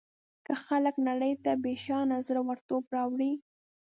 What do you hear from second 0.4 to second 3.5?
که خلک نړۍ ته بېشانه زړه ورتوب راوړي.